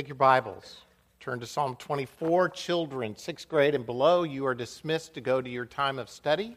[0.00, 0.78] Take your Bibles.
[1.20, 2.48] Turn to Psalm 24.
[2.48, 6.56] Children, sixth grade and below, you are dismissed to go to your time of study.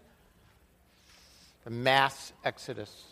[1.65, 3.03] The mass exodus.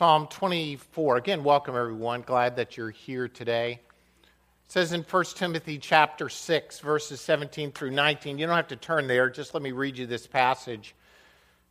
[0.00, 1.18] Psalm 24.
[1.18, 2.22] Again, welcome everyone.
[2.22, 3.72] Glad that you're here today.
[4.22, 8.38] It says in 1 Timothy chapter 6, verses 17 through 19.
[8.38, 10.94] You don't have to turn there, just let me read you this passage.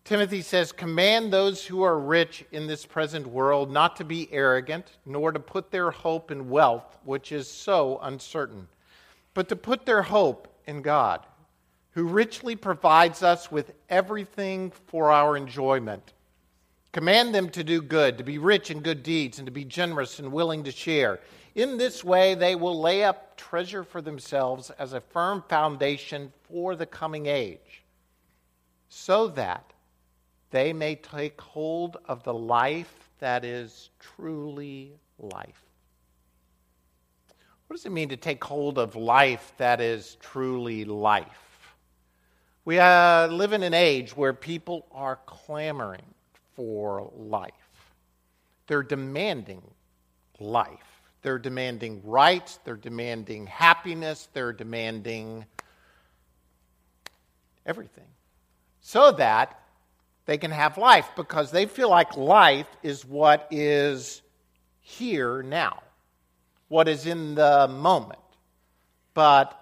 [0.04, 4.86] Timothy says, Command those who are rich in this present world not to be arrogant,
[5.08, 8.68] nor to put their hope in wealth, which is so uncertain,
[9.34, 11.26] but to put their hope in God,
[11.94, 16.14] who richly provides us with everything for our enjoyment.
[16.92, 20.18] Command them to do good, to be rich in good deeds, and to be generous
[20.18, 21.20] and willing to share.
[21.54, 26.76] In this way, they will lay up treasure for themselves as a firm foundation for
[26.76, 27.84] the coming age,
[28.88, 29.74] so that
[30.50, 35.62] they may take hold of the life that is truly life.
[37.68, 41.76] What does it mean to take hold of life that is truly life?
[42.66, 46.02] We uh, live in an age where people are clamoring
[46.60, 47.54] for life.
[48.68, 49.62] They're demanding
[50.42, 51.02] life.
[51.22, 52.60] They're demanding rights.
[52.66, 54.28] They're demanding happiness.
[54.34, 55.46] They're demanding
[57.66, 58.10] everything
[58.82, 59.58] so that
[60.26, 64.22] they can have life because they feel like life is what is
[64.82, 65.82] here now,
[66.68, 68.20] what is in the moment.
[69.14, 69.59] But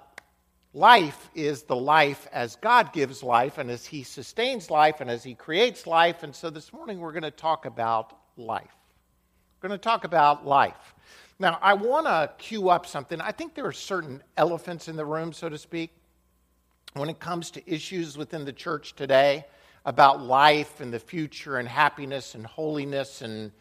[0.78, 5.24] Life is the life as God gives life and as He sustains life and as
[5.24, 6.22] He creates life.
[6.22, 8.76] And so this morning we're going to talk about life.
[9.60, 10.94] We're going to talk about life.
[11.40, 13.20] Now, I want to cue up something.
[13.20, 15.90] I think there are certain elephants in the room, so to speak,
[16.94, 19.48] when it comes to issues within the church today
[19.84, 23.52] about life and the future and happiness and holiness and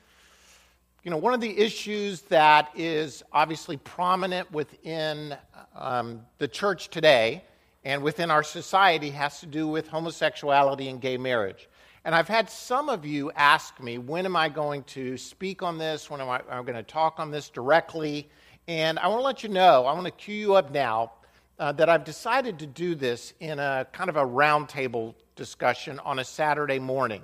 [1.06, 5.36] you know, one of the issues that is obviously prominent within
[5.76, 7.44] um, the church today
[7.84, 11.68] and within our society has to do with homosexuality and gay marriage.
[12.04, 15.78] And I've had some of you ask me, when am I going to speak on
[15.78, 16.10] this?
[16.10, 18.28] When am I am going to talk on this directly?
[18.66, 21.12] And I want to let you know, I want to cue you up now
[21.60, 26.18] uh, that I've decided to do this in a kind of a roundtable discussion on
[26.18, 27.22] a Saturday morning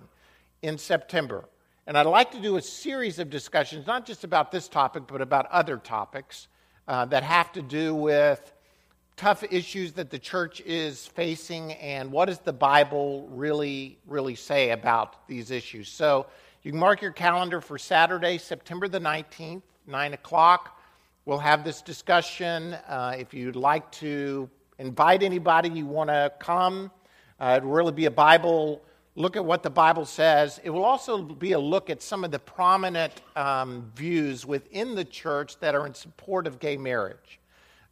[0.62, 1.46] in September.
[1.84, 5.20] And I'd like to do a series of discussions, not just about this topic, but
[5.20, 6.46] about other topics
[6.86, 8.52] uh, that have to do with
[9.16, 14.70] tough issues that the church is facing and what does the Bible really, really say
[14.70, 15.88] about these issues.
[15.88, 16.26] So
[16.62, 20.80] you can mark your calendar for Saturday, September the 19th, 9 o'clock.
[21.24, 22.74] We'll have this discussion.
[22.86, 24.48] Uh, if you'd like to
[24.78, 26.92] invite anybody you want to come,
[27.40, 30.60] uh, it'll really be a Bible look at what the Bible says.
[30.64, 35.04] It will also be a look at some of the prominent um, views within the
[35.04, 37.38] church that are in support of gay marriage.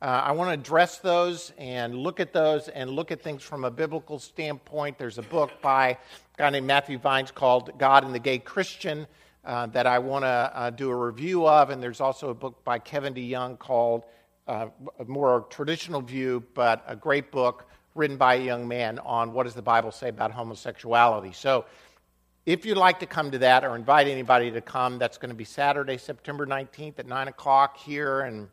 [0.03, 3.64] Uh, I want to address those and look at those and look at things from
[3.64, 4.97] a biblical standpoint.
[4.97, 5.97] There's a book by a
[6.38, 9.06] guy named Matthew Vines called God and the Gay Christian
[9.44, 11.69] uh, that I want to uh, do a review of.
[11.69, 14.04] And there's also a book by Kevin DeYoung called
[14.48, 19.33] uh, a more traditional view, but a great book written by a young man on
[19.33, 21.33] what does the Bible say about homosexuality.
[21.33, 21.65] So
[22.47, 25.37] if you'd like to come to that or invite anybody to come, that's going to
[25.37, 28.49] be Saturday, September 19th at 9 o'clock here, and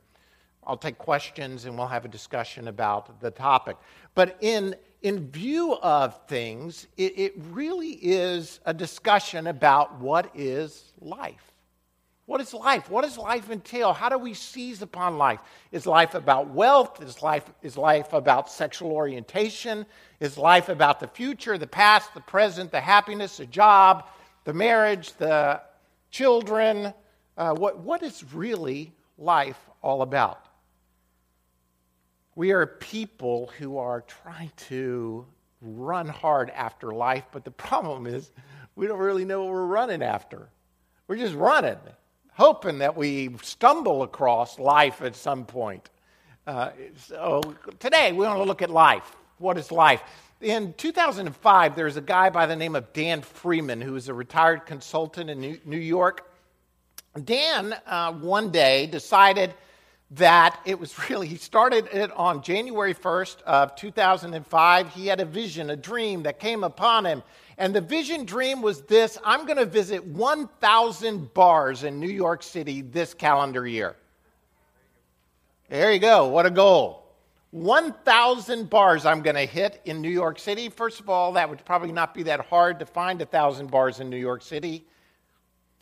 [0.66, 3.78] I'll take questions and we'll have a discussion about the topic.
[4.16, 10.92] But in, in view of things, it, it really is a discussion about what is
[11.00, 11.47] life.
[12.28, 12.90] What is life?
[12.90, 13.94] What does life entail?
[13.94, 15.40] How do we seize upon life?
[15.72, 17.02] Is life about wealth?
[17.02, 19.86] Is life, is life about sexual orientation?
[20.20, 24.10] Is life about the future, the past, the present, the happiness, the job,
[24.44, 25.62] the marriage, the
[26.12, 26.94] children?
[27.38, 30.48] Uh, what, what is really life all about?
[32.36, 35.26] We are people who are trying to
[35.62, 38.32] run hard after life, but the problem is
[38.76, 40.50] we don't really know what we're running after.
[41.08, 41.78] We're just running
[42.38, 45.90] hoping that we stumble across life at some point.
[46.46, 47.42] Uh, so
[47.80, 49.16] today we want to look at life.
[49.40, 50.04] What is life?
[50.40, 54.68] In 2005, there's a guy by the name of Dan Freeman who is a retired
[54.68, 56.32] consultant in New York.
[57.26, 59.56] Dan, uh, one day, decided
[60.12, 64.90] that it was really, he started it on January 1st of 2005.
[64.94, 67.24] He had a vision, a dream that came upon him.
[67.58, 72.44] And the vision dream was this I'm going to visit 1,000 bars in New York
[72.44, 73.96] City this calendar year.
[75.70, 76.28] There you go.
[76.28, 77.04] What a goal.
[77.52, 80.70] 1,000 bars I'm going to hit in New York City.
[80.70, 84.10] First of all, that would probably not be that hard to find 1,000 bars in
[84.10, 84.86] New York City.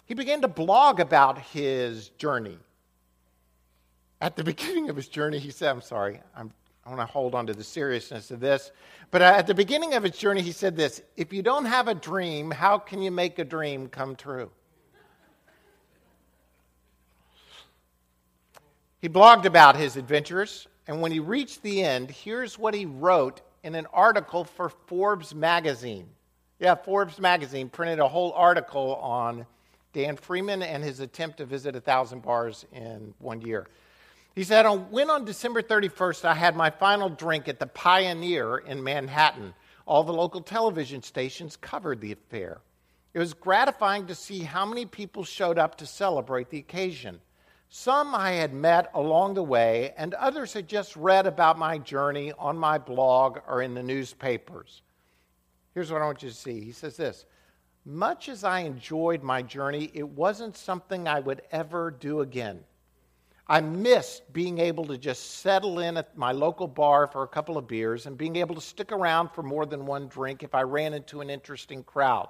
[0.05, 2.57] He began to blog about his journey.
[4.21, 6.53] At the beginning of his journey, he said, I'm sorry, I'm,
[6.85, 8.71] I want to hold on to the seriousness of this.
[9.09, 11.95] But at the beginning of his journey, he said this If you don't have a
[11.95, 14.51] dream, how can you make a dream come true?
[19.01, 23.41] He blogged about his adventures, and when he reached the end, here's what he wrote
[23.63, 26.07] in an article for Forbes magazine.
[26.59, 29.45] Yeah, Forbes magazine printed a whole article on
[29.93, 33.67] Dan Freeman and his attempt to visit a thousand bars in one year.
[34.35, 38.83] He said, When on December 31st I had my final drink at the Pioneer in
[38.83, 39.53] Manhattan,
[39.85, 42.59] all the local television stations covered the affair.
[43.13, 47.21] It was gratifying to see how many people showed up to celebrate the occasion.
[47.69, 52.33] Some I had met along the way, and others had just read about my journey
[52.37, 54.81] on my blog or in the newspapers.
[55.73, 56.59] Here's what I want you to see.
[56.61, 57.25] He says this
[57.85, 62.65] Much as I enjoyed my journey, it wasn't something I would ever do again.
[63.47, 67.57] I missed being able to just settle in at my local bar for a couple
[67.57, 70.63] of beers and being able to stick around for more than one drink if I
[70.63, 72.29] ran into an interesting crowd.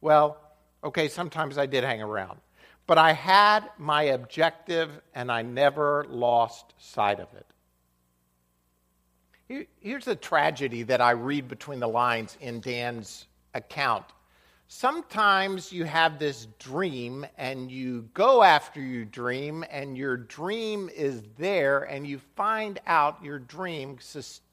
[0.00, 0.40] Well,
[0.82, 2.40] okay, sometimes I did hang around.
[2.86, 7.46] But I had my objective and I never lost sight of it.
[9.80, 14.06] Here's the tragedy that I read between the lines in Dan's account
[14.74, 21.22] Sometimes you have this dream and you go after your dream, and your dream is
[21.36, 23.98] there, and you find out your dream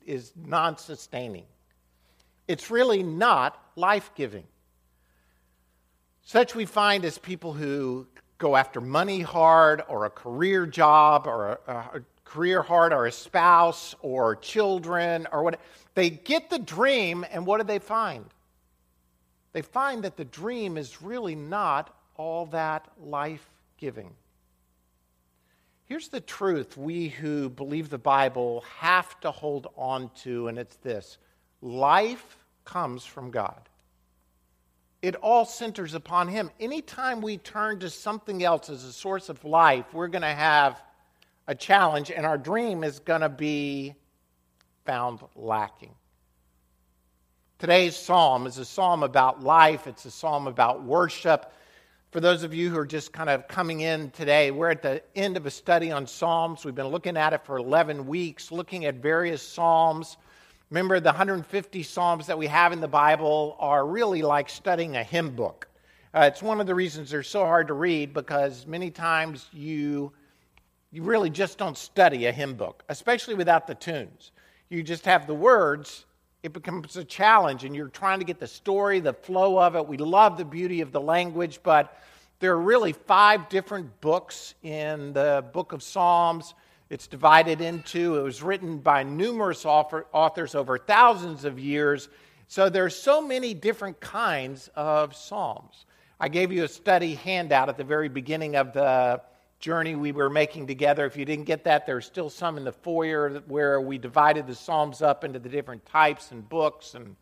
[0.06, 1.46] is non sustaining.
[2.50, 4.44] It's really not life giving.
[6.24, 8.06] Such we find as people who
[8.40, 13.12] go after money hard, or a career job, or a, a career hard, or a
[13.12, 15.62] spouse, or children, or what.
[15.96, 18.26] They get the dream, and what do they find?
[19.54, 24.12] They find that the dream is really not all that life giving.
[25.86, 30.76] Here's the truth we who believe the Bible have to hold on to, and it's
[30.78, 31.18] this
[31.62, 33.60] life comes from God.
[35.02, 36.52] It all centers upon Him.
[36.60, 40.80] Anytime we turn to something else as a source of life, we're going to have
[41.48, 43.96] a challenge, and our dream is going to be
[44.86, 45.96] found lacking.
[47.60, 51.52] Today's psalm is a psalm about life, it's a psalm about worship.
[52.10, 55.04] For those of you who are just kind of coming in today, we're at the
[55.14, 56.64] end of a study on Psalms.
[56.64, 60.16] We've been looking at it for 11 weeks, looking at various Psalms.
[60.70, 65.04] Remember, the 150 Psalms that we have in the Bible are really like studying a
[65.04, 65.68] hymn book.
[66.14, 70.14] Uh, it's one of the reasons they're so hard to read because many times you,
[70.94, 74.32] you really just don't study a hymn book, especially without the tunes.
[74.70, 76.06] You just have the words
[76.42, 79.88] it becomes a challenge and you're trying to get the story, the flow of it.
[79.88, 81.98] We love the beauty of the language, but
[82.40, 86.54] there are really five different books in the book of Psalms.
[86.90, 92.08] It's divided into, it was written by numerous authors over thousands of years.
[92.48, 95.86] So there's so many different kinds of Psalms.
[96.20, 99.22] I gave you a study handout at the very beginning of the
[99.60, 101.06] journey we were making together.
[101.06, 104.56] If you didn't get that, there's still some in the foyer where we divided the
[104.56, 107.16] Psalms up into the different types and books, and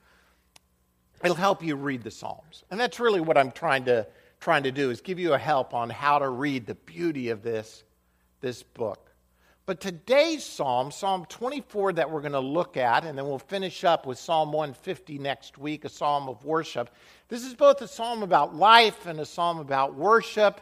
[1.23, 2.63] it'll help you read the Psalms.
[2.69, 4.07] And that's really what I'm trying to
[4.39, 7.41] trying to do is give you a help on how to read the beauty of
[7.41, 7.83] this
[8.39, 9.11] this book.
[9.65, 13.83] But today's psalm, Psalm 24, that we're going to look at, and then we'll finish
[13.83, 16.89] up with Psalm 150 next week, a psalm of worship.
[17.27, 20.61] This is both a psalm about life and a psalm about worship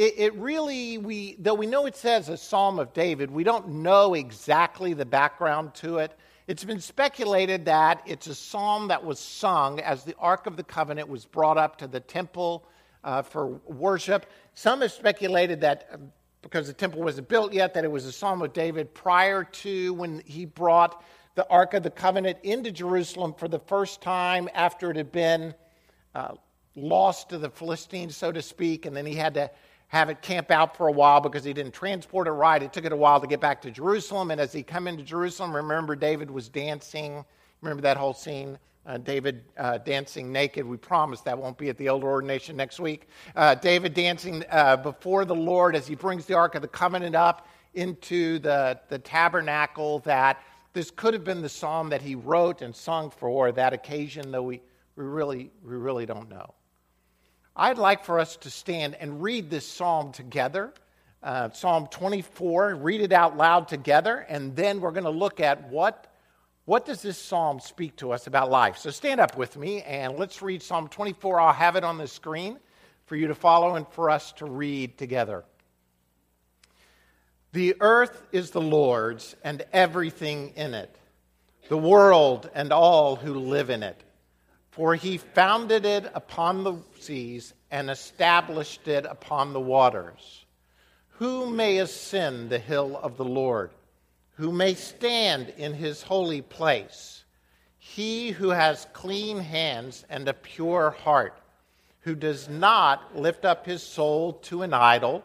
[0.00, 3.68] it, it, really, we, though we know it says a Psalm of David, we don't
[3.68, 6.16] know exactly the background to it.
[6.46, 10.64] It's been speculated that it's a psalm that was sung as the Ark of the
[10.64, 12.66] Covenant was brought up to the temple
[13.04, 14.24] uh, for worship.
[14.54, 15.98] Some have speculated that uh,
[16.40, 19.92] because the temple wasn't built yet, that it was a psalm of David prior to
[19.92, 21.04] when he brought
[21.34, 25.54] the Ark of the Covenant into Jerusalem for the first time after it had been
[26.14, 26.36] uh,
[26.74, 29.50] lost to the Philistines, so to speak, and then he had to
[29.90, 32.62] have it camp out for a while because he didn't transport it right.
[32.62, 34.30] It took it a while to get back to Jerusalem.
[34.30, 37.24] And as he come into Jerusalem, remember David was dancing.
[37.60, 38.58] Remember that whole scene?
[38.86, 40.64] Uh, David uh, dancing naked.
[40.64, 43.08] We promise that won't be at the elder ordination next week.
[43.36, 47.14] Uh, David dancing uh, before the Lord as he brings the Ark of the Covenant
[47.14, 47.46] up.
[47.74, 50.42] into the, the tabernacle that
[50.72, 54.42] this could have been the psalm that he wrote and sung for that occasion, though
[54.42, 54.60] we,
[54.96, 56.54] we, really, we really don't know.
[57.56, 60.72] I'd like for us to stand and read this psalm together.
[61.22, 65.68] Uh, psalm 24, read it out loud together, and then we're going to look at
[65.68, 66.06] what,
[66.64, 68.78] what does this psalm speak to us about life.
[68.78, 71.40] So stand up with me and let's read Psalm 24.
[71.40, 72.58] I'll have it on the screen
[73.04, 75.44] for you to follow and for us to read together.
[77.52, 80.96] The earth is the Lord's and everything in it,
[81.68, 84.02] the world and all who live in it.
[84.70, 90.44] For he founded it upon the seas and established it upon the waters.
[91.18, 93.70] Who may ascend the hill of the Lord?
[94.36, 97.24] Who may stand in his holy place?
[97.78, 101.36] He who has clean hands and a pure heart
[102.00, 105.24] who does not lift up his soul to an idol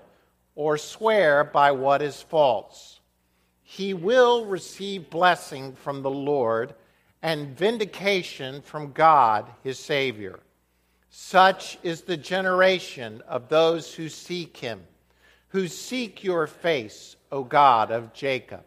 [0.56, 3.00] or swear by what is false.
[3.62, 6.74] He will receive blessing from the Lord
[7.25, 10.39] and vindication from God, his Savior.
[11.10, 14.84] Such is the generation of those who seek him,
[15.48, 18.63] who seek your face, O God of Jacob.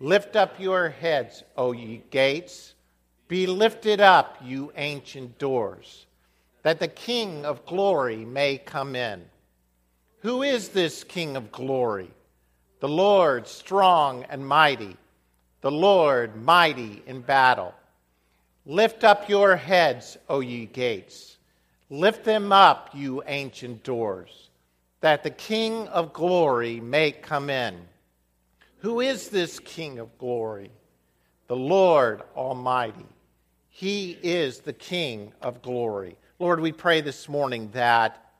[0.00, 2.74] Lift up your heads, O ye gates.
[3.26, 6.04] Be lifted up, you ancient doors
[6.62, 9.24] that the King of glory may come in.
[10.18, 12.10] Who is this King of glory?
[12.80, 14.98] The Lord strong and mighty,
[15.60, 17.74] the Lord mighty in battle.
[18.64, 21.36] Lift up your heads, O ye gates.
[21.88, 24.50] Lift them up, you ancient doors,
[25.00, 27.76] that the King of glory may come in.
[28.78, 30.70] Who is this King of glory?
[31.46, 33.06] The Lord Almighty.
[33.68, 36.16] He is the King of glory.
[36.38, 38.32] Lord, we pray this morning that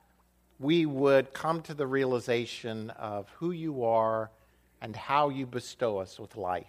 [0.59, 4.29] we would come to the realization of who you are
[4.81, 6.65] and how you bestow us with life.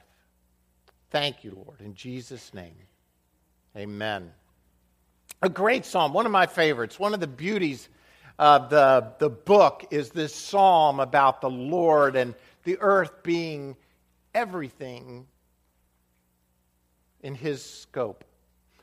[1.11, 1.81] Thank you, Lord.
[1.81, 2.77] In Jesus' name,
[3.77, 4.31] amen.
[5.41, 6.99] A great psalm, one of my favorites.
[6.99, 7.89] One of the beauties
[8.39, 12.35] of the, the book is this psalm about the Lord and
[12.65, 13.77] the earth being
[14.35, 15.27] everything
[17.23, 18.25] in his scope.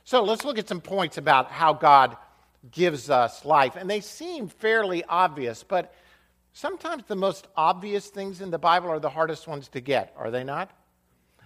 [0.04, 2.18] So let's look at some points about how God
[2.72, 3.76] gives us life.
[3.76, 5.94] And they seem fairly obvious, but
[6.54, 10.32] sometimes the most obvious things in the Bible are the hardest ones to get, are
[10.32, 10.72] they not?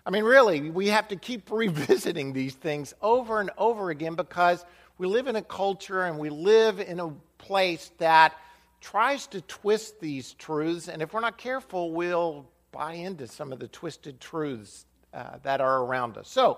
[0.09, 4.65] I mean, really, we have to keep revisiting these things over and over again because
[4.97, 8.33] we live in a culture and we live in a place that
[8.81, 10.87] tries to twist these truths.
[10.87, 15.61] And if we're not careful, we'll buy into some of the twisted truths uh, that
[15.61, 16.27] are around us.
[16.27, 16.57] So,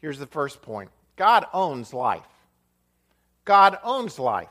[0.00, 2.26] here's the first point God owns life.
[3.44, 4.50] God owns life.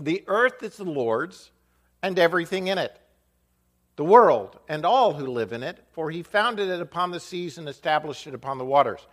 [0.00, 1.50] The earth is the Lord's
[2.02, 2.98] and everything in it,
[3.96, 7.58] the world and all who live in it, for he founded it upon the seas
[7.58, 9.06] and established it upon the waters.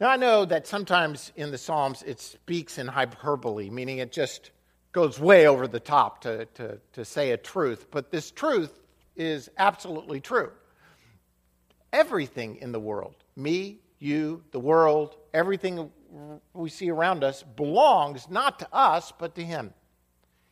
[0.00, 4.50] Now, I know that sometimes in the Psalms it speaks in hyperbole, meaning it just
[4.92, 8.80] goes way over the top to, to, to say a truth, but this truth
[9.16, 10.50] is absolutely true.
[11.92, 15.90] Everything in the world, me, you, the world, everything
[16.52, 19.72] we see around us belongs not to us, but to Him.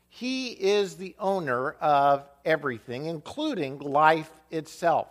[0.09, 5.09] He is the owner of everything, including life itself.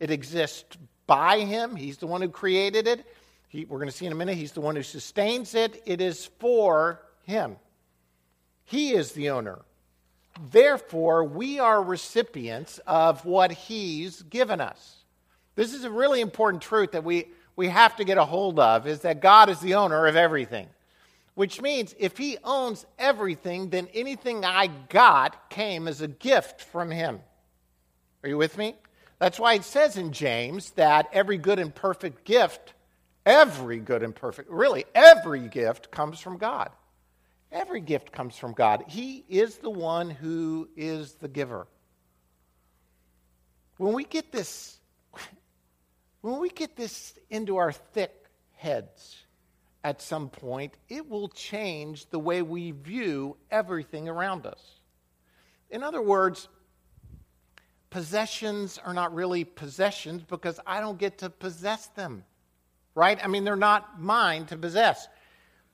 [0.00, 0.76] It exists
[1.06, 3.04] by Him, He's the one who created it.
[3.48, 5.82] He, we're going to see in a minute, He's the one who sustains it.
[5.86, 7.56] It is for Him.
[8.64, 9.58] He is the owner.
[10.50, 15.04] Therefore, we are recipients of what He's given us.
[15.54, 17.26] This is a really important truth that we
[17.56, 20.68] we have to get a hold of is that God is the owner of everything.
[21.34, 26.90] Which means if he owns everything, then anything I got came as a gift from
[26.90, 27.20] him.
[28.22, 28.76] Are you with me?
[29.18, 32.74] That's why it says in James that every good and perfect gift,
[33.24, 36.70] every good and perfect, really, every gift comes from God.
[37.50, 38.84] Every gift comes from God.
[38.88, 41.66] He is the one who is the giver.
[43.76, 44.78] When we get this
[46.20, 48.12] when we get this into our thick
[48.56, 49.21] heads
[49.84, 54.80] at some point, it will change the way we view everything around us.
[55.70, 56.48] In other words,
[57.90, 62.24] possessions are not really possessions because I don't get to possess them,
[62.94, 63.18] right?
[63.22, 65.08] I mean, they're not mine to possess.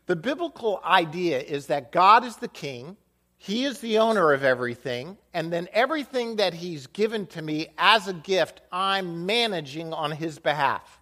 [0.07, 2.97] The biblical idea is that God is the king
[3.38, 8.09] he is the owner of everything, and then everything that He's given to me as
[8.09, 11.00] a gift, I'm managing on His behalf.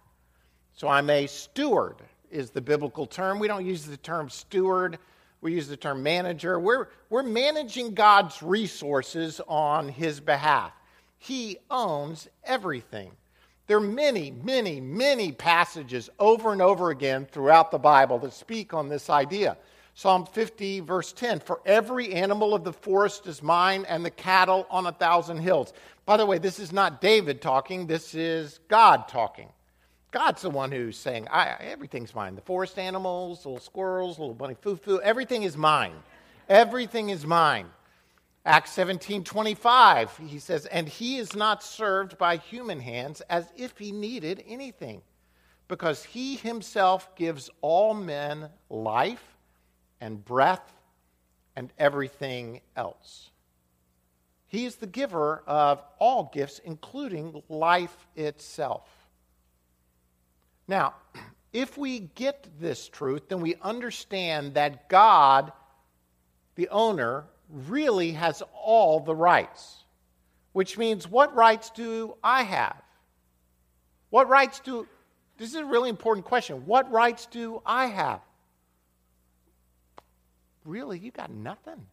[0.73, 1.95] So I'm a steward,
[2.31, 3.39] is the biblical term.
[3.39, 4.99] We don't use the term steward,
[5.41, 6.59] we use the term manager.
[6.59, 10.73] We're, we're managing God's resources on His behalf.
[11.19, 13.11] He owns everything.
[13.67, 18.73] There are many, many, many passages over and over again throughout the Bible that speak
[18.73, 19.57] on this idea.
[19.93, 24.67] Psalm 50, verse 10 For every animal of the forest is mine, and the cattle
[24.69, 25.73] on a thousand hills.
[26.05, 29.49] By the way, this is not David talking, this is God talking.
[30.17, 32.33] God's the one who's saying, everything's mine.
[32.33, 35.93] The forest animals, little squirrels, little bunny foo foo, everything is mine.
[36.49, 37.67] Everything is mine.
[38.43, 43.77] Acts 17 25, he says, And he is not served by human hands as if
[43.77, 45.03] he needed anything,
[45.67, 49.37] because he himself gives all men life
[50.01, 50.73] and breath
[51.55, 53.29] and everything else.
[54.47, 58.96] He is the giver of all gifts, including life itself.
[60.67, 60.95] Now,
[61.53, 65.51] if we get this truth, then we understand that God,
[66.55, 69.83] the owner, really has all the rights.
[70.53, 72.81] Which means, what rights do I have?
[74.09, 74.87] What rights do,
[75.37, 76.65] this is a really important question.
[76.65, 78.21] What rights do I have?
[80.65, 81.85] Really, you got nothing.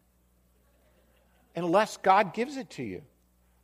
[1.54, 3.02] Unless God gives it to you.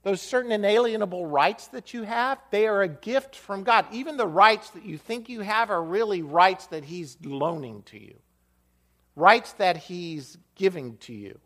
[0.02, 3.84] Those certain inalienable rights that you have, they are a gift from God.
[3.92, 8.00] Even the rights that you think you have are really rights that He's loaning to
[8.00, 8.14] you,
[9.14, 11.38] rights that He's giving to you.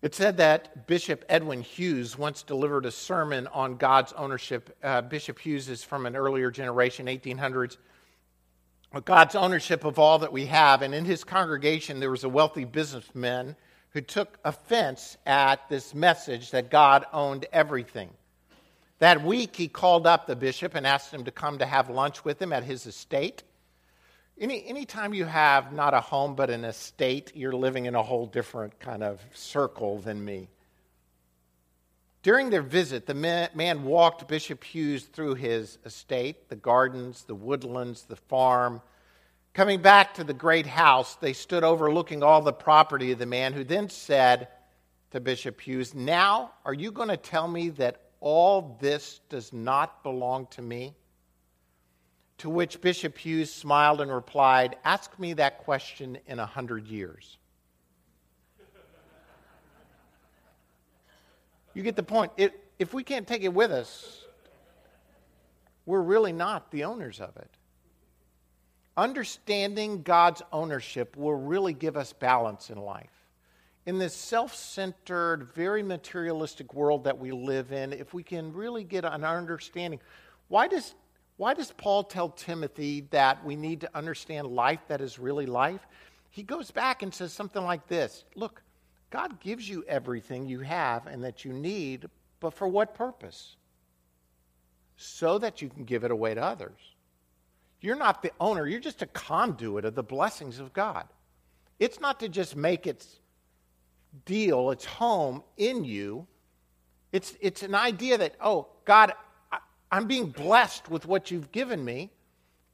[0.00, 4.76] It said that Bishop Edwin Hughes once delivered a sermon on God's ownership.
[4.80, 7.78] Uh, Bishop Hughes is from an earlier generation, 1800s.
[9.04, 10.82] God's ownership of all that we have.
[10.82, 13.56] And in his congregation, there was a wealthy businessman
[13.90, 18.10] who took offense at this message that God owned everything.
[18.98, 22.24] That week, he called up the bishop and asked him to come to have lunch
[22.24, 23.42] with him at his estate.
[24.38, 28.26] Any anytime you have not a home but an estate, you're living in a whole
[28.26, 30.48] different kind of circle than me.
[32.22, 38.02] During their visit, the man walked Bishop Hughes through his estate, the gardens, the woodlands,
[38.02, 38.82] the farm,
[39.56, 43.54] Coming back to the great house, they stood overlooking all the property of the man,
[43.54, 44.48] who then said
[45.12, 50.02] to Bishop Hughes, Now are you going to tell me that all this does not
[50.02, 50.94] belong to me?
[52.36, 57.38] To which Bishop Hughes smiled and replied, Ask me that question in a hundred years.
[61.72, 62.30] you get the point.
[62.36, 64.22] It, if we can't take it with us,
[65.86, 67.55] we're really not the owners of it
[68.96, 73.10] understanding God's ownership will really give us balance in life.
[73.84, 78.82] In this self centered, very materialistic world that we live in, if we can really
[78.82, 80.00] get an understanding,
[80.48, 80.94] why does,
[81.36, 85.86] why does Paul tell Timothy that we need to understand life that is really life?
[86.30, 88.62] He goes back and says something like this Look,
[89.10, 92.06] God gives you everything you have and that you need,
[92.40, 93.56] but for what purpose?
[94.96, 96.95] So that you can give it away to others.
[97.86, 101.06] You're not the owner, you're just a conduit of the blessings of God.
[101.78, 103.20] It's not to just make its
[104.24, 106.26] deal, its home in you.
[107.12, 109.12] It's, it's an idea that, oh, God,
[109.52, 109.58] I,
[109.92, 112.10] I'm being blessed with what you've given me.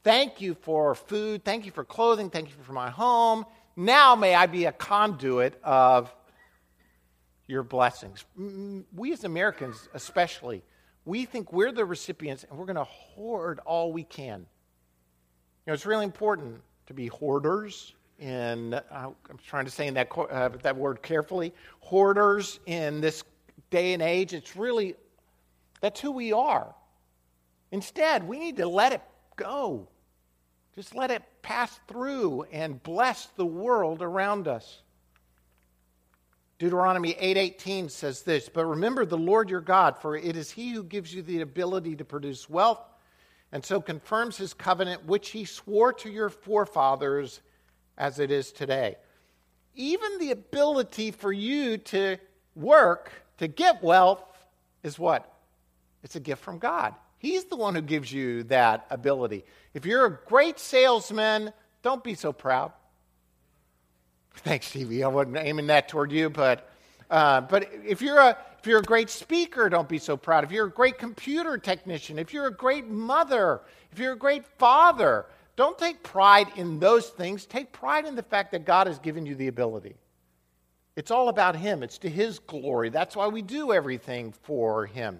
[0.03, 1.45] Thank you for food.
[1.45, 2.31] Thank you for clothing.
[2.31, 3.45] Thank you for my home.
[3.75, 6.11] Now may I be a conduit of
[7.45, 8.25] your blessings.
[8.95, 10.63] We as Americans, especially,
[11.05, 14.47] we think we're the recipients and we're going to hoard all we can.
[15.65, 20.09] You know, it's really important to be hoarders in, uh, I'm trying to say that,
[20.17, 23.23] uh, that word carefully, hoarders in this
[23.69, 24.33] day and age.
[24.33, 24.95] It's really,
[25.79, 26.75] that's who we are.
[27.71, 29.01] Instead, we need to let it
[29.37, 29.87] go.
[30.75, 34.81] Just let it pass through and bless the world around us.
[36.59, 40.83] Deuteronomy 8:18 says this, "But remember the Lord your God, for it is he who
[40.83, 42.81] gives you the ability to produce wealth
[43.53, 47.39] and so confirms his covenant, which he swore to your forefathers
[47.99, 48.95] as it is today.
[49.75, 52.17] Even the ability for you to
[52.55, 54.23] work, to get wealth,
[54.81, 55.31] is what?
[56.01, 56.95] It's a gift from God.
[57.19, 59.45] He's the one who gives you that ability.
[59.75, 62.71] If you're a great salesman, don't be so proud.
[64.37, 65.03] Thanks, Stevie.
[65.03, 66.72] I wasn't aiming that toward you, but
[67.13, 70.43] uh, but if you're, a, if you're a great speaker, don't be so proud.
[70.43, 74.47] If you're a great computer technician, if you're a great mother, if you're a great
[74.57, 77.45] father, don't take pride in those things.
[77.45, 79.93] Take pride in the fact that God has given you the ability.
[80.95, 82.89] It's all about Him, it's to His glory.
[82.89, 85.19] That's why we do everything for Him.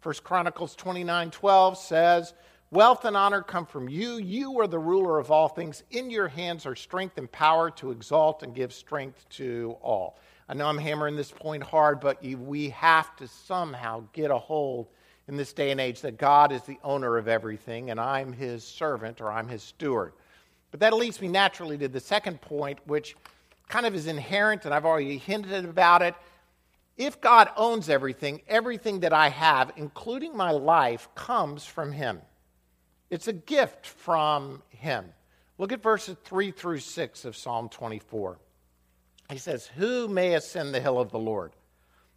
[0.00, 2.34] First Chronicles 29 12 says,
[2.72, 4.16] Wealth and honor come from you.
[4.16, 5.84] You are the ruler of all things.
[5.92, 10.18] In your hands are strength and power to exalt and give strength to all.
[10.50, 14.88] I know I'm hammering this point hard, but we have to somehow get a hold
[15.28, 18.64] in this day and age that God is the owner of everything and I'm his
[18.64, 20.12] servant or I'm his steward.
[20.72, 23.14] But that leads me naturally to the second point, which
[23.68, 26.16] kind of is inherent, and I've already hinted about it.
[26.96, 32.22] If God owns everything, everything that I have, including my life, comes from him.
[33.08, 35.12] It's a gift from him.
[35.58, 38.36] Look at verses 3 through 6 of Psalm 24.
[39.30, 41.52] He says, Who may ascend the hill of the Lord?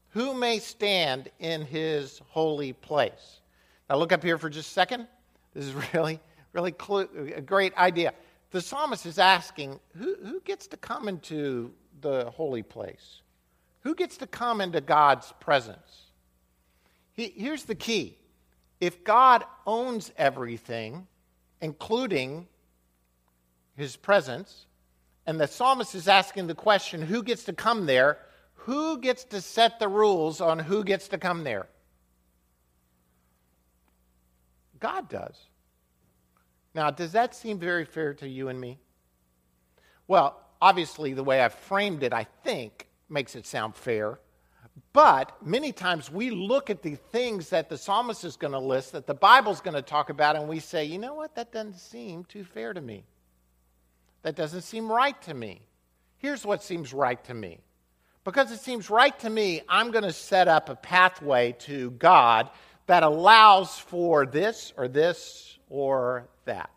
[0.10, 3.41] Who may stand in his holy place?
[3.89, 5.08] Now, look up here for just a second.
[5.54, 6.19] This is really,
[6.54, 6.73] really
[7.36, 8.13] a great idea.
[8.52, 13.21] The psalmist is asking, who, who gets to come into the holy place?
[13.82, 16.12] Who gets to come into God's presence?
[17.13, 18.17] He, here's the key
[18.80, 21.08] if God owns everything,
[21.62, 22.47] including
[23.76, 24.65] his presence,
[25.25, 28.19] and the psalmist is asking the question who gets to come there?
[28.55, 31.67] Who gets to set the rules on who gets to come there?
[34.79, 35.38] God does.
[36.73, 38.79] Now, does that seem very fair to you and me?
[40.07, 44.19] Well, obviously, the way I've framed it, I think, makes it sound fair.
[44.91, 48.93] But many times we look at the things that the psalmist is going to list,
[48.93, 51.79] that the Bible's going to talk about, and we say, you know what, that doesn't
[51.79, 53.05] seem too fair to me.
[54.23, 55.62] That doesn't seem right to me.
[56.17, 57.59] Here's what seems right to me.
[58.23, 62.49] Because it seems right to me, I'm going to set up a pathway to God
[62.88, 66.71] that allows for this or this or that.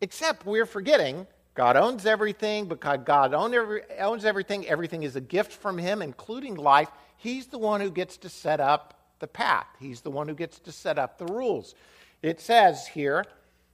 [0.00, 4.66] Except we're forgetting God owns everything because God owns everything.
[4.66, 6.88] Everything is a gift from Him, including life.
[7.18, 10.58] He's the one who gets to set up the path, He's the one who gets
[10.60, 11.74] to set up the rules.
[12.22, 13.26] It says here,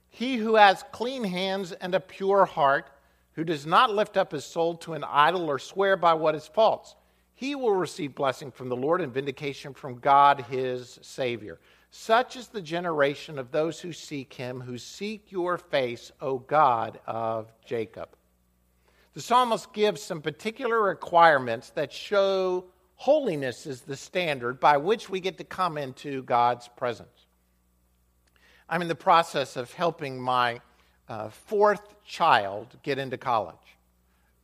[0.09, 2.89] he who has clean hands and a pure heart,
[3.33, 6.47] who does not lift up his soul to an idol or swear by what is
[6.47, 6.95] false,
[7.35, 11.59] he will receive blessing from the Lord and vindication from God his Savior.
[11.91, 16.99] Such is the generation of those who seek him, who seek your face, O God
[17.07, 18.09] of Jacob.
[19.13, 25.19] The psalmist gives some particular requirements that show holiness is the standard by which we
[25.19, 27.25] get to come into God's presence.
[28.71, 30.61] I'm in the process of helping my
[31.07, 33.55] uh, fourth child get into college.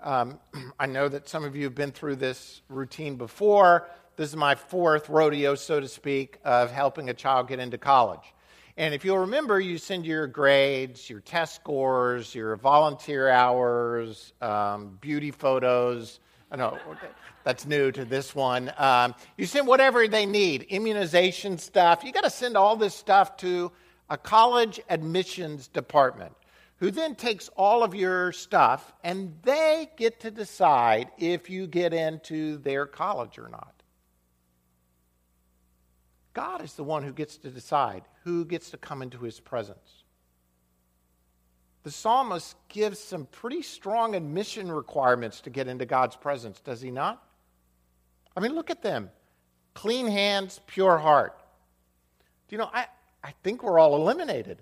[0.02, 0.40] Um,
[0.80, 3.88] I know that some of you have been through this routine before.
[4.16, 8.34] This is my fourth rodeo, so to speak, of helping a child get into college.
[8.78, 14.98] And if you'll remember, you send your grades, your test scores, your volunteer hours, um,
[15.02, 16.20] beauty photos.
[16.52, 16.80] I know
[17.44, 18.72] that's new to this one.
[18.78, 22.04] Um, you send whatever they need, immunization stuff.
[22.04, 23.72] You got to send all this stuff to
[24.10, 26.34] a college admissions department
[26.78, 31.94] who then takes all of your stuff and they get to decide if you get
[31.94, 33.74] into their college or not.
[36.34, 40.04] God is the one who gets to decide who gets to come into his presence.
[41.84, 46.92] The psalmist gives some pretty strong admission requirements to get into God's presence, does he
[46.92, 47.24] not?
[48.36, 49.12] I mean, look at them
[49.76, 51.38] clean hands, pure heart.
[52.48, 52.88] Do you know, I,
[53.26, 54.62] I think we're all eliminated.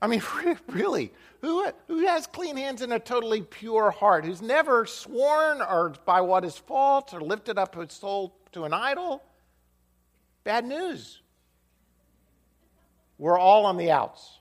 [0.00, 0.22] I mean,
[0.68, 5.92] really, who, who has clean hands and a totally pure heart, who's never sworn or
[6.06, 9.22] by what is false or lifted up his soul to an idol?
[10.44, 11.20] Bad news.
[13.18, 14.38] We're all on the outs.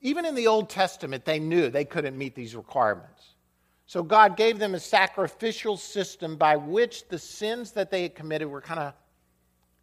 [0.00, 3.34] Even in the Old Testament, they knew they couldn't meet these requirements.
[3.86, 8.48] So God gave them a sacrificial system by which the sins that they had committed
[8.48, 8.94] were kind of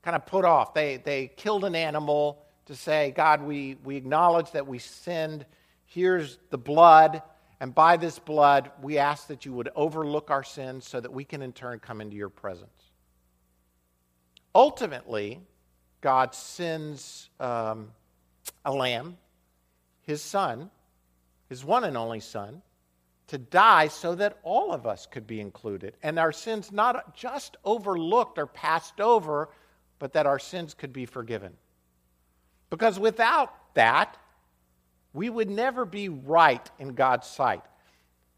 [0.02, 0.74] kind of put off.
[0.74, 5.46] They, they killed an animal to say, God, we, we acknowledge that we sinned.
[5.86, 7.22] Here's the blood.
[7.60, 11.24] And by this blood, we ask that you would overlook our sins so that we
[11.24, 12.70] can in turn come into your presence.
[14.56, 15.40] Ultimately,
[16.02, 17.92] God sends um,
[18.66, 19.18] a lamb,
[20.02, 20.72] his son,
[21.50, 22.62] his one and only son,
[23.28, 25.96] to die so that all of us could be included.
[26.04, 29.50] And our sins not just overlooked or passed over,
[30.02, 31.54] but that our sins could be forgiven.
[32.72, 34.18] Because without that,
[35.14, 37.62] we would never be right in God's sight.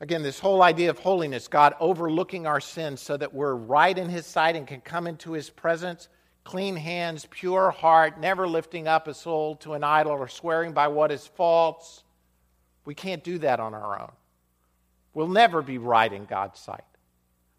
[0.02, 4.10] Again, this whole idea of holiness, God overlooking our sins so that we're right in
[4.10, 6.10] His sight and can come into His presence,
[6.44, 10.90] clean hands, pure heart, never lifting up a soul to an idol or swearing by
[10.90, 12.04] what is false.
[12.84, 14.12] We can't do that on our own.
[15.14, 16.84] We'll never be right in God's sight.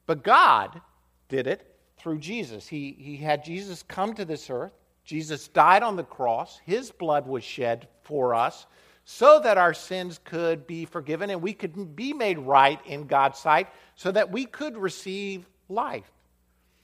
[0.05, 0.83] But God
[1.31, 1.74] did it
[2.05, 2.69] through Jesus.
[2.69, 4.73] He, he had Jesus come to this earth.
[5.05, 6.61] Jesus died on the cross.
[6.65, 8.67] His blood was shed for us
[9.07, 13.39] so that our sins could be forgiven and we could be made right in God's
[13.39, 16.11] sight, so that we could receive life.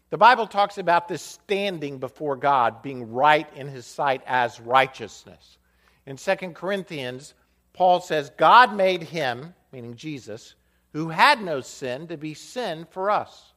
[0.09, 5.59] The Bible talks about this standing before God, being right in his sight as righteousness.
[6.07, 7.35] In 2 Corinthians,
[7.75, 10.55] Paul says, God made him, meaning Jesus,
[10.93, 13.50] who had no sin, to be sin for us,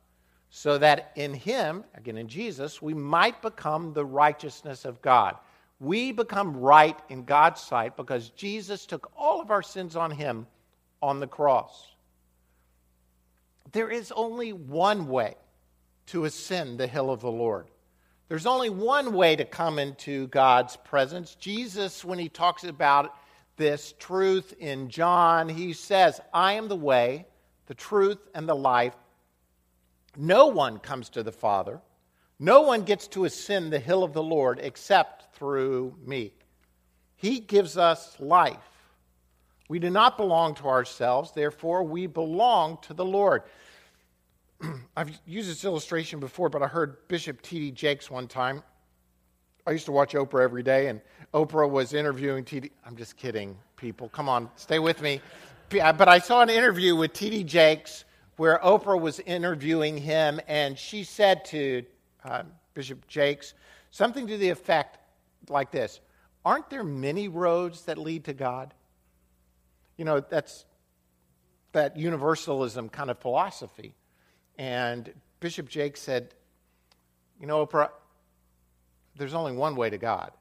[0.56, 5.36] so that in him, again in Jesus, we might become the righteousness of God.
[5.80, 10.46] We become right in God's sight because Jesus took all of our sins on him
[11.02, 11.96] on the cross.
[13.72, 15.38] There is only one way
[16.08, 17.66] to ascend the hill of the Lord.
[18.30, 21.34] There's only one way to come into God's presence.
[21.34, 23.16] Jesus, when he talks about
[23.58, 27.26] this truth in John, he says, I am the way,
[27.66, 28.94] the truth, and the life.
[30.16, 31.82] No one comes to the Father.
[32.40, 36.34] No one gets to ascend the hill of the Lord except through me.
[37.16, 38.58] He gives us life.
[39.70, 43.44] We do not belong to ourselves, therefore, we belong to the Lord.
[44.98, 47.72] I've used this illustration before, but I heard Bishop T.D.
[47.72, 48.62] Jakes one time.
[49.66, 51.00] I used to watch Oprah every day, and
[51.34, 52.72] Oprah was interviewing T.D.
[52.86, 54.10] I'm just kidding, people.
[54.10, 55.22] Come on, stay with me.
[55.82, 57.46] Uh, but I saw an interview with T.D.
[57.46, 58.04] Jakes
[58.38, 61.86] where Oprah was interviewing him, and she said to
[62.24, 62.44] uh,
[62.74, 63.54] Bishop Jakes
[63.92, 64.98] something to the effect
[65.50, 66.00] like this
[66.46, 68.74] Aren't there many roads that lead to God?
[69.98, 70.66] You know, that's
[71.74, 73.94] that universalism kind of philosophy.
[74.58, 76.34] And Bishop Jakes said,
[77.40, 77.90] You know, Oprah,
[79.16, 80.32] there's only one way to God.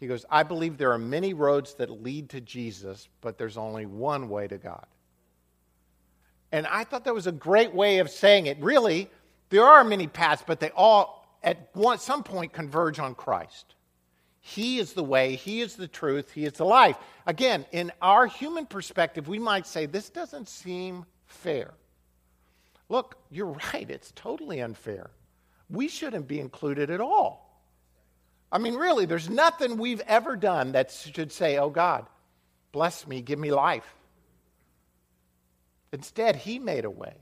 [0.00, 3.86] He goes, I believe there are many roads that lead to Jesus, but there's only
[3.86, 4.86] one way to God.
[6.54, 8.60] And I thought that was a great way of saying it.
[8.60, 9.10] Really,
[9.48, 13.74] there are many paths, but they all, at one, some point, converge on Christ.
[14.38, 16.96] He is the way, He is the truth, He is the life.
[17.26, 21.74] Again, in our human perspective, we might say, this doesn't seem fair.
[22.88, 23.90] Look, you're right.
[23.90, 25.10] It's totally unfair.
[25.68, 27.64] We shouldn't be included at all.
[28.52, 32.06] I mean, really, there's nothing we've ever done that should say, oh God,
[32.70, 33.96] bless me, give me life.
[35.94, 37.14] Instead, He made a way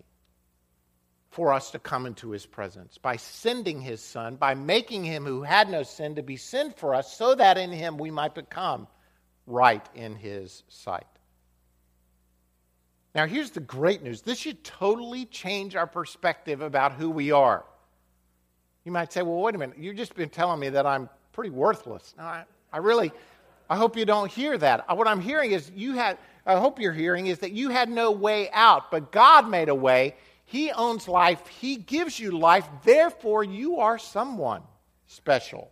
[1.30, 5.42] for us to come into His presence by sending His Son, by making Him who
[5.42, 8.88] had no sin to be sin for us, so that in Him we might become
[9.46, 11.06] right in His sight.
[13.14, 17.64] Now, here's the great news this should totally change our perspective about who we are.
[18.84, 21.50] You might say, well, wait a minute, you've just been telling me that I'm pretty
[21.50, 22.14] worthless.
[22.16, 23.12] No, I, I really,
[23.68, 24.96] I hope you don't hear that.
[24.96, 28.10] What I'm hearing is you had, I hope you're hearing is that you had no
[28.10, 30.16] way out, but God made a way.
[30.44, 34.62] He owns life, He gives you life, therefore, you are someone
[35.06, 35.70] special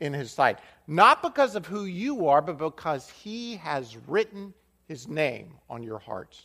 [0.00, 0.58] in His sight.
[0.86, 4.52] Not because of who you are, but because He has written
[4.88, 6.42] His name on your hearts.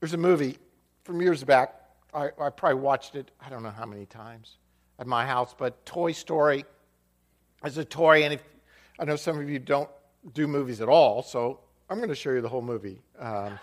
[0.00, 0.56] There's a movie
[1.04, 1.74] from years back.
[2.14, 4.56] I, I probably watched it, I don't know how many times
[4.98, 6.64] at my house, but Toy Story
[7.64, 8.24] is a toy.
[8.24, 8.42] And if,
[8.98, 9.88] I know some of you don't
[10.32, 13.00] do movies at all, so I'm going to show you the whole movie.
[13.18, 13.58] Um,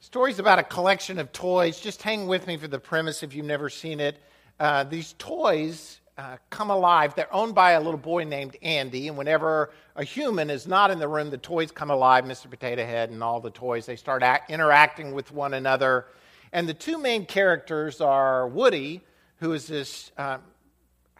[0.00, 1.80] Story's about a collection of toys.
[1.80, 4.18] Just hang with me for the premise if you've never seen it.
[4.60, 7.14] Uh, these toys uh, come alive.
[7.14, 10.98] They're owned by a little boy named Andy, and whenever a human is not in
[10.98, 12.24] the room, the toys come alive.
[12.24, 12.50] Mr.
[12.50, 16.06] Potato Head and all the toys they start act- interacting with one another.
[16.52, 19.00] And the two main characters are Woody,
[19.36, 20.38] who is this, uh,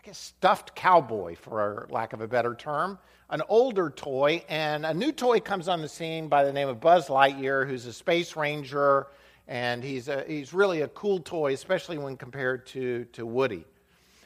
[0.03, 2.99] I guess, stuffed cowboy, for lack of a better term,
[3.31, 6.81] an older toy, and a new toy comes on the scene by the name of
[6.81, 9.07] Buzz Lightyear, who's a space ranger,
[9.47, 13.65] and he's a, he's really a cool toy, especially when compared to to Woody.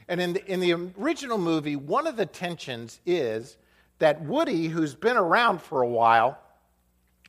[0.08, 3.58] And in the, in the original movie, one of the tensions is
[3.98, 6.38] that Woody, who's been around for a while,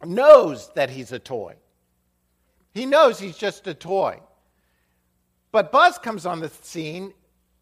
[0.06, 1.56] knows that he's a toy.
[2.74, 4.22] He knows he's just a toy.
[5.52, 7.14] But Buzz comes on the scene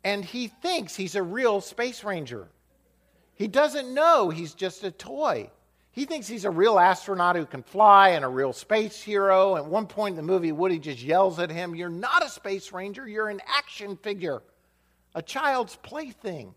[0.05, 2.47] and he thinks he's a real space ranger.
[3.33, 5.49] He doesn't know he's just a toy.
[5.91, 9.57] He thinks he's a real astronaut who can fly and a real space hero.
[9.57, 12.71] At one point in the movie, Woody just yells at him, You're not a space
[12.71, 14.41] ranger, you're an action figure
[15.15, 16.53] a child's plaything.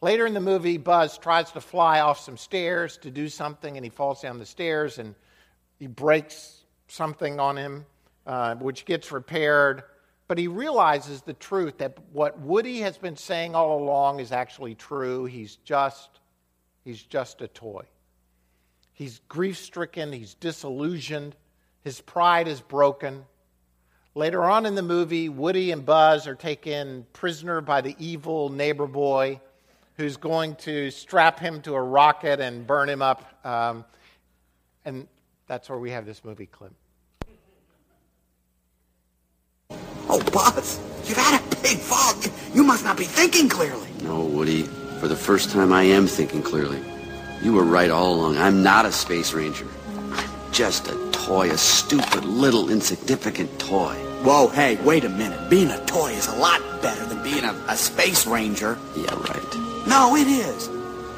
[0.00, 3.84] Later in the movie, Buzz tries to fly off some stairs to do something, and
[3.84, 5.14] he falls down the stairs and
[5.78, 7.84] he breaks something on him,
[8.26, 9.82] uh, which gets repaired.
[10.32, 14.74] But he realizes the truth that what Woody has been saying all along is actually
[14.74, 15.26] true.
[15.26, 16.20] He's just,
[16.86, 17.84] he's just a toy.
[18.94, 21.36] He's grief stricken, he's disillusioned,
[21.84, 23.26] his pride is broken.
[24.14, 28.86] Later on in the movie, Woody and Buzz are taken prisoner by the evil neighbor
[28.86, 29.38] boy
[29.98, 33.38] who's going to strap him to a rocket and burn him up.
[33.44, 33.84] Um,
[34.86, 35.08] and
[35.46, 36.72] that's where we have this movie clip.
[40.08, 42.14] Oh, Buzz, you've had a big fall.
[42.54, 43.88] You must not be thinking clearly.
[44.02, 44.64] No, Woody.
[45.00, 46.80] For the first time, I am thinking clearly.
[47.42, 48.36] You were right all along.
[48.38, 49.66] I'm not a space ranger.
[50.12, 53.94] I'm just a toy, a stupid, little, insignificant toy.
[54.22, 55.50] Whoa, hey, wait a minute.
[55.50, 58.78] Being a toy is a lot better than being a, a space ranger.
[58.96, 59.86] Yeah, right.
[59.88, 60.68] No, it is.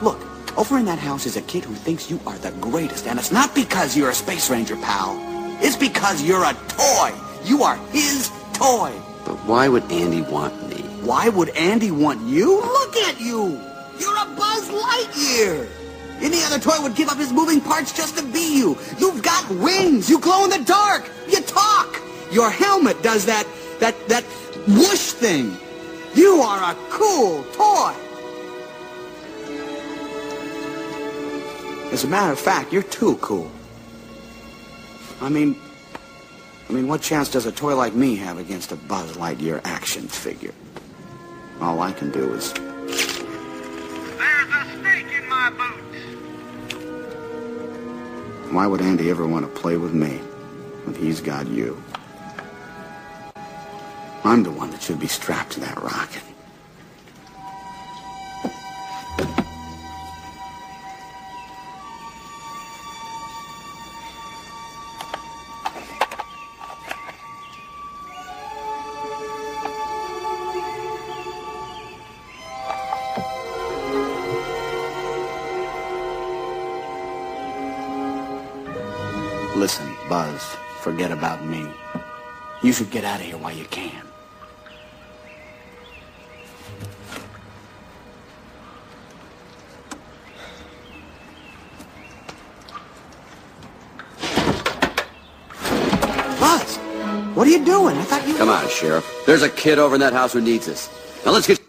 [0.01, 0.19] Look,
[0.57, 3.33] over in that house is a kid who thinks you are the greatest, and it's
[3.33, 5.19] not because you're a space ranger, pal.
[5.61, 7.13] It's because you're a toy.
[7.45, 8.93] You are his toy.
[9.25, 10.83] But why would Andy want me?
[11.03, 12.61] Why would Andy want you?
[12.61, 13.61] Look at you.
[13.99, 15.69] You're a Buzz Lightyear.
[16.21, 18.79] Any other toy would give up his moving parts just to be you.
[18.99, 20.09] You've got wings.
[20.09, 21.09] You glow in the dark.
[21.29, 22.01] You talk.
[22.33, 23.47] Your helmet does that,
[23.81, 24.25] that, that
[24.67, 25.57] whoosh thing.
[26.15, 27.95] You are a cool toy.
[31.93, 33.51] As a matter of fact, you're too cool.
[35.21, 35.57] I mean,
[36.69, 40.09] I mean, what chance does a toy like me have against a Buzz Lightyear action
[40.09, 40.55] figure?
[41.61, 42.53] All I can do is...
[42.53, 42.65] There's
[44.51, 45.99] a snake in my boots.
[48.53, 50.17] Why would Andy ever want to play with me
[50.85, 51.81] when he's got you?
[54.25, 56.23] I'm the one that should be strapped to that rocket.
[82.65, 84.03] You should get out of here while you can.
[96.41, 96.77] Buzz,
[97.35, 97.99] what are you doing?
[97.99, 98.35] I thought you...
[98.35, 99.25] Come on, Sheriff.
[99.27, 100.89] There's a kid over in that house who needs us.
[101.27, 101.61] Now let's get...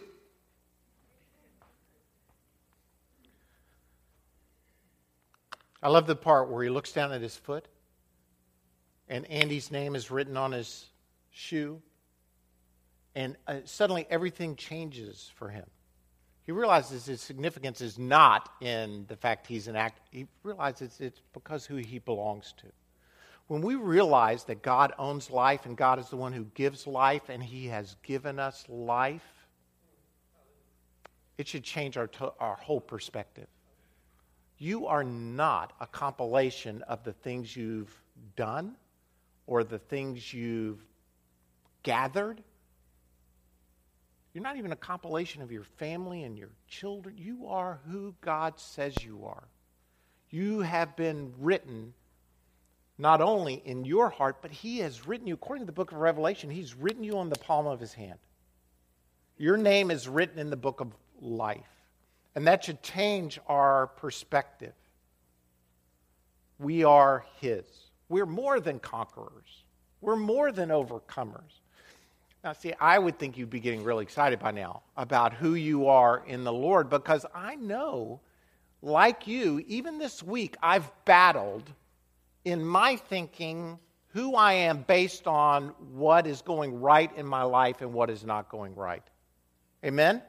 [5.84, 7.68] I love the part where he looks down at his foot
[9.08, 10.86] and Andy's name is written on his
[11.32, 11.82] shoe.
[13.13, 15.65] And uh, suddenly everything changes for him.
[16.44, 20.00] He realizes his significance is not in the fact he's an act.
[20.12, 22.68] He realizes it's because who he belongs to.
[23.48, 27.30] When we realize that God owns life and God is the one who gives life
[27.30, 29.48] and he has given us life,
[31.38, 33.48] it should change our, to- our whole perspective.
[34.58, 37.94] You are not a compilation of the things you've
[38.36, 38.76] done
[39.48, 40.84] or the things you've
[41.84, 42.42] gathered.
[44.34, 47.16] You're not even a compilation of your family and your children.
[47.18, 49.48] You are who God says you are.
[50.30, 51.94] You have been written
[52.98, 56.00] not only in your heart, but He has written you, according to the book of
[56.00, 58.20] Revelation, He's written you on the palm of His hand.
[59.38, 61.64] Your name is written in the book of life.
[62.36, 64.74] And that should change our perspective.
[66.60, 67.66] We are His.
[68.10, 69.63] We're more than conquerors,
[70.02, 71.62] we're more than overcomers.
[72.44, 75.88] Now, see, I would think you'd be getting really excited by now about who you
[75.88, 78.20] are in the Lord because I know,
[78.84, 81.72] like you, even this week, I've battled
[82.44, 87.82] in my thinking who I am based on what is going right in my life
[87.82, 89.04] and what is not going right.
[89.84, 90.22] Amen?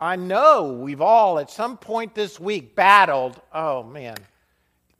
[0.00, 4.16] I know we've all at some point this week battled, oh man,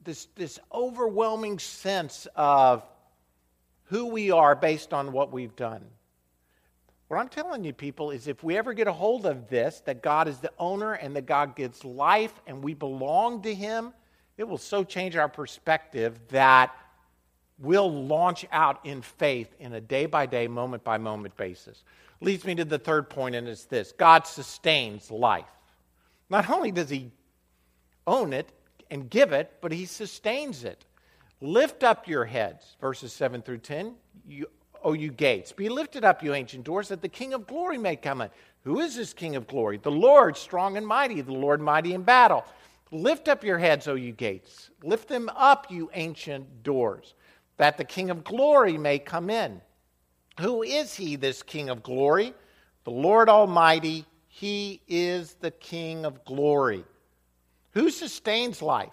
[0.04, 2.84] this, this overwhelming sense of
[3.84, 5.84] who we are based on what we've done.
[7.08, 10.02] What I'm telling you, people, is if we ever get a hold of this, that
[10.02, 13.92] God is the owner and that God gives life and we belong to Him,
[14.38, 16.74] it will so change our perspective that
[17.58, 21.84] we'll launch out in faith in a day by day, moment by moment basis.
[22.22, 25.44] Leads me to the third point, and it's this God sustains life.
[26.30, 27.10] Not only does He
[28.06, 28.50] own it
[28.92, 30.84] and give it, but He sustains it.
[31.40, 33.94] Lift up your heads, verses 7 through 10.
[34.28, 34.46] You,
[34.84, 37.96] O you gates, be lifted up, you ancient doors, that the King of glory may
[37.96, 38.28] come in.
[38.64, 39.78] Who is this King of glory?
[39.78, 42.44] The Lord, strong and mighty, the Lord mighty in battle.
[42.90, 44.70] Lift up your heads, O you gates.
[44.82, 47.14] Lift them up, you ancient doors,
[47.56, 49.62] that the King of glory may come in.
[50.38, 52.34] Who is he, this King of glory?
[52.84, 54.04] The Lord Almighty.
[54.28, 56.84] He is the King of glory.
[57.72, 58.90] Who sustains life?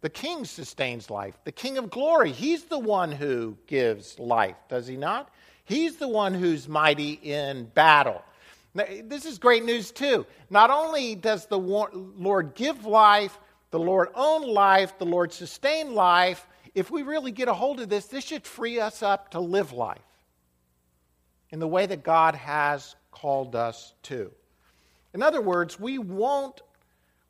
[0.00, 1.36] The King sustains life.
[1.44, 5.30] The King of glory, he's the one who gives life, does he not?
[5.64, 8.22] He's the one who's mighty in battle.
[8.74, 10.26] Now, this is great news, too.
[10.48, 13.38] Not only does the Lord give life,
[13.70, 17.88] the Lord own life, the Lord sustain life, if we really get a hold of
[17.88, 19.98] this, this should free us up to live life
[21.50, 24.30] in the way that God has called us to.
[25.12, 26.62] In other words, we won't,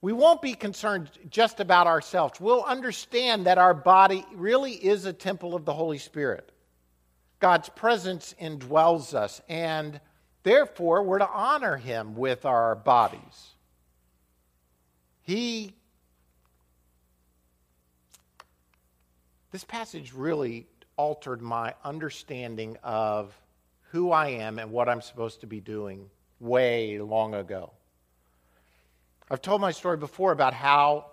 [0.03, 2.41] we won't be concerned just about ourselves.
[2.41, 6.51] We'll understand that our body really is a temple of the Holy Spirit.
[7.39, 10.01] God's presence indwells us, and
[10.43, 13.55] therefore we're to honor Him with our bodies.
[15.23, 15.75] He
[19.53, 23.37] This passage really altered my understanding of
[23.91, 27.73] who I am and what I'm supposed to be doing way long ago.
[29.33, 31.07] I've told my story before about how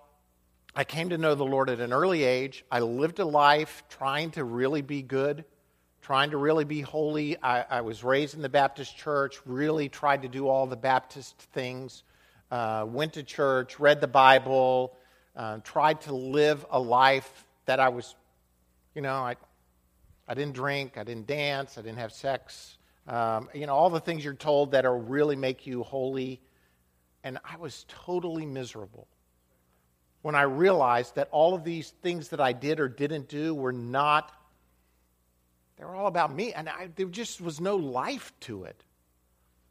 [0.75, 2.65] I came to know the Lord at an early age.
[2.71, 5.45] I lived a life trying to really be good,
[6.01, 7.37] trying to really be holy.
[7.43, 11.37] I, I was raised in the Baptist church, really tried to do all the Baptist
[11.53, 12.01] things,
[12.49, 14.97] uh, went to church, read the Bible,
[15.35, 18.15] uh, tried to live a life that I was
[18.95, 19.35] you know, I,
[20.27, 22.79] I didn't drink, I didn't dance, I didn't have sex.
[23.07, 26.41] Um, you know, all the things you're told that will really make you holy.
[27.27, 29.05] And I was totally miserable
[30.21, 33.73] when I realized that all of these things that I did or didn't do were
[33.73, 34.31] not,
[35.77, 36.53] they were all about me.
[36.53, 38.81] And I, there just was no life to it.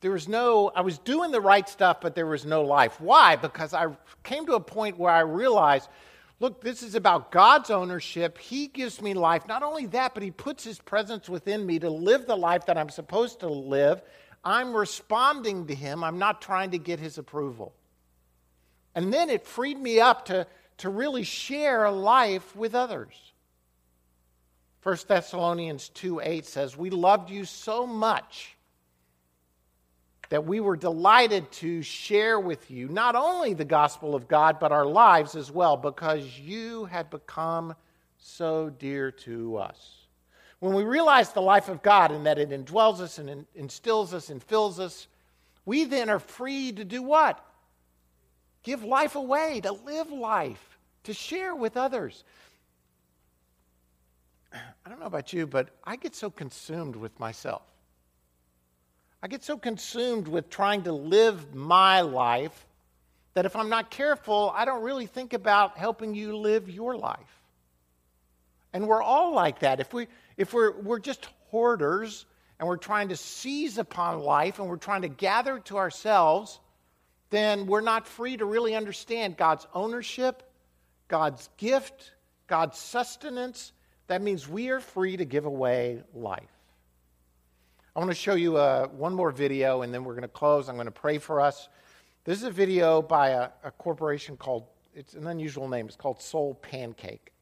[0.02, 3.00] There was no, I was doing the right stuff, but there was no life.
[3.00, 3.36] Why?
[3.36, 3.86] Because I
[4.22, 5.88] came to a point where I realized
[6.38, 8.36] Look, this is about God's ownership.
[8.36, 9.48] He gives me life.
[9.48, 12.76] Not only that, but He puts His presence within me to live the life that
[12.76, 14.02] I'm supposed to live.
[14.47, 16.05] I'm responding to Him.
[16.05, 17.74] I'm not trying to get His approval.
[18.94, 20.47] And then it freed me up to,
[20.78, 23.14] to really share life with others.
[24.84, 28.57] 1 Thessalonians 2 8 says, We loved you so much
[30.28, 34.70] that we were delighted to share with you not only the gospel of God, but
[34.70, 37.74] our lives as well, because you had become
[38.16, 39.95] so dear to us.
[40.61, 44.30] When we realize the life of God and that it indwells us and instills us
[44.30, 45.07] and fills us,
[45.64, 47.42] we then are free to do what?
[48.62, 52.24] Give life away, to live life, to share with others.
[54.52, 57.62] I don't know about you, but I get so consumed with myself.
[59.22, 62.66] I get so consumed with trying to live my life
[63.34, 67.40] that if I'm not careful, I don't really think about helping you live your life.
[68.72, 69.80] And we're all like that.
[69.80, 70.07] If, we,
[70.37, 72.26] if we're, we're just hoarders
[72.59, 76.61] and we're trying to seize upon life and we're trying to gather to ourselves,
[77.30, 80.43] then we're not free to really understand God's ownership,
[81.09, 82.12] God's gift,
[82.47, 83.72] God's sustenance.
[84.07, 86.45] That means we are free to give away life.
[87.95, 90.68] I want to show you uh, one more video and then we're going to close.
[90.68, 91.68] I'm going to pray for us.
[92.24, 94.64] This is a video by a, a corporation called,
[94.95, 97.32] it's an unusual name, it's called Soul Pancake.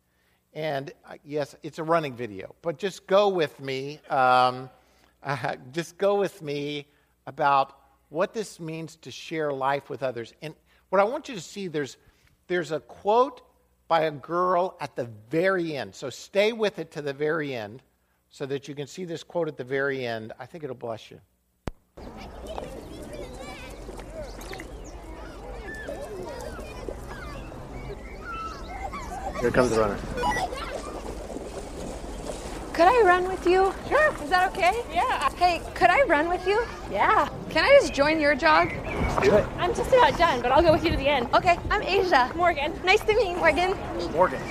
[0.54, 4.00] And uh, yes, it's a running video, but just go with me.
[4.08, 4.70] Um,
[5.22, 6.86] uh, just go with me
[7.26, 7.78] about
[8.10, 10.32] what this means to share life with others.
[10.42, 10.54] And
[10.90, 11.96] what I want you to see, there's,
[12.46, 13.42] there's a quote
[13.88, 15.94] by a girl at the very end.
[15.94, 17.82] So stay with it to the very end
[18.30, 20.32] so that you can see this quote at the very end.
[20.38, 21.20] I think it'll bless you.
[29.40, 29.98] Here comes the runner.
[32.74, 33.72] Could I run with you?
[33.88, 34.12] Sure.
[34.20, 34.82] Is that okay?
[34.92, 35.30] Yeah.
[35.36, 36.66] Hey, could I run with you?
[36.90, 37.28] Yeah.
[37.48, 38.72] Can I just join your jog?
[38.84, 39.46] Let's do it.
[39.58, 41.28] I'm just about done, but I'll go with you to the end.
[41.34, 42.32] Okay, I'm Asia.
[42.34, 42.74] Morgan.
[42.84, 43.76] Nice to meet you, Morgan.
[44.10, 44.42] Morgan.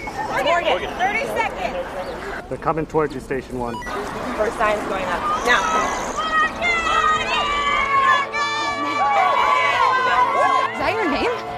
[0.41, 0.69] Morgan.
[0.69, 0.89] Morgan.
[0.97, 2.47] 30 seconds.
[2.47, 3.75] They're coming towards you, station one.
[4.37, 5.45] First sign's going up.
[5.45, 5.59] Now.
[7.03, 7.43] Morgan!
[10.71, 11.52] Is that your name?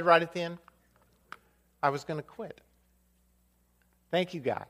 [0.00, 0.56] Said right at the end?
[1.82, 2.62] I was going to quit.
[4.10, 4.64] Thank you, guys.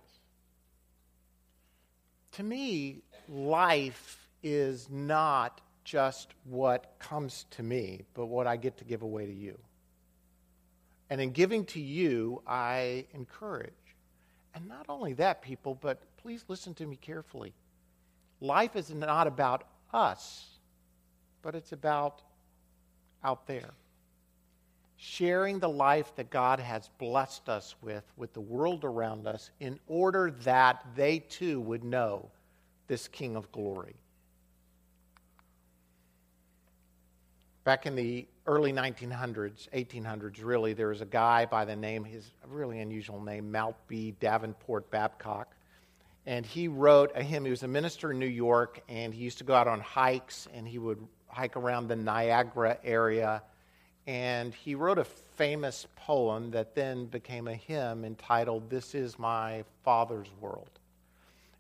[2.33, 8.85] To me, life is not just what comes to me, but what I get to
[8.85, 9.57] give away to you.
[11.11, 13.73] And in giving to you, I encourage.
[14.55, 17.55] And not only that, people, but please listen to me carefully.
[18.41, 19.63] Life is not about
[19.93, 20.59] us,
[21.43, 22.21] but it's about
[23.23, 23.71] out there.
[25.03, 29.81] Sharing the life that God has blessed us with, with the world around us, in
[29.89, 32.29] order that they too would know
[32.87, 33.95] this King of glory.
[37.65, 42.31] Back in the early 1900s, 1800s, really, there was a guy by the name, his
[42.47, 45.55] really unusual name, Maltby Davenport Babcock.
[46.27, 47.47] And he wrote uh, a hymn.
[47.47, 50.47] He was a minister in New York, and he used to go out on hikes,
[50.53, 53.43] and he would hike around the Niagara area.
[54.07, 59.65] And he wrote a famous poem that then became a hymn entitled, This is My
[59.85, 60.71] Father's World.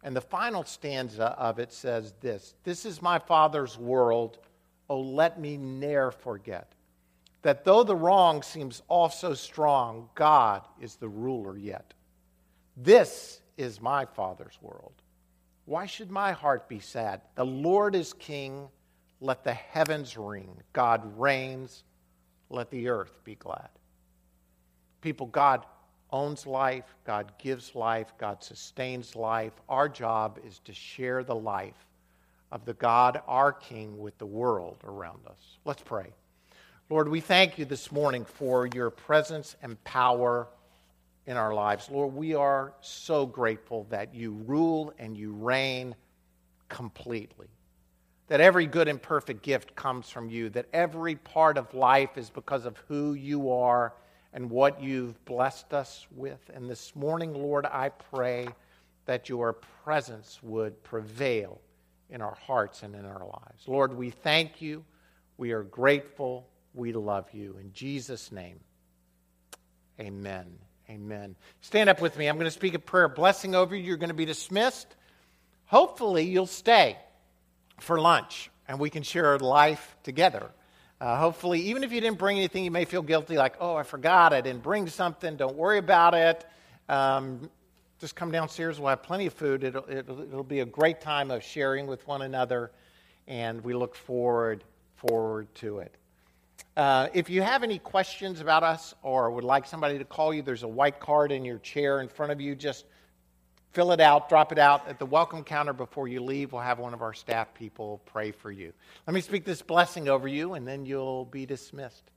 [0.02, 4.38] And the final stanza of it says this This is my Father's world
[4.90, 6.72] Oh, let me ne'er forget
[7.42, 11.94] that though the wrong seems all so strong, God is the ruler yet.
[12.76, 14.92] This is my Father's world.
[15.64, 17.20] Why should my heart be sad?
[17.36, 18.68] The Lord is king.
[19.20, 20.60] Let the heavens ring.
[20.72, 21.84] God reigns.
[22.50, 23.68] Let the earth be glad.
[25.00, 25.64] People, God
[26.10, 26.96] owns life.
[27.04, 28.12] God gives life.
[28.18, 29.52] God sustains life.
[29.68, 31.86] Our job is to share the life
[32.52, 35.58] of the God, our King, with the world around us.
[35.64, 36.12] Let's pray.
[36.88, 40.48] Lord, we thank you this morning for your presence and power
[41.26, 41.88] in our lives.
[41.88, 45.94] Lord, we are so grateful that you rule and you reign
[46.68, 47.46] completely.
[48.30, 52.30] That every good and perfect gift comes from you, that every part of life is
[52.30, 53.92] because of who you are
[54.32, 56.38] and what you've blessed us with.
[56.54, 58.46] And this morning, Lord, I pray
[59.06, 61.60] that your presence would prevail
[62.08, 63.66] in our hearts and in our lives.
[63.66, 64.84] Lord, we thank you.
[65.36, 66.46] We are grateful.
[66.72, 67.56] We love you.
[67.60, 68.60] In Jesus' name,
[69.98, 70.46] amen.
[70.88, 71.34] Amen.
[71.62, 72.28] Stand up with me.
[72.28, 73.82] I'm going to speak a prayer blessing over you.
[73.82, 74.86] You're going to be dismissed.
[75.66, 76.96] Hopefully, you'll stay
[77.80, 80.50] for lunch and we can share life together.
[81.00, 83.82] Uh, hopefully, even if you didn't bring anything, you may feel guilty, like, oh, I
[83.82, 85.36] forgot, I didn't bring something.
[85.36, 86.44] Don't worry about it.
[86.88, 87.48] Um,
[87.98, 88.78] just come downstairs.
[88.78, 89.64] We'll have plenty of food.
[89.64, 92.70] It'll, it'll, it'll, be a great time of sharing with one another,
[93.26, 94.62] and we look forward
[94.96, 95.94] forward to it.
[96.76, 100.42] Uh, if you have any questions about us or would like somebody to call you,
[100.42, 102.54] there's a white card in your chair in front of you.
[102.54, 102.84] Just
[103.72, 106.52] fill it out, drop it out at the welcome counter before you leave.
[106.52, 108.72] We'll have one of our staff people pray for you.
[109.06, 112.10] Let me speak this blessing over you, and then you'll be dismissed.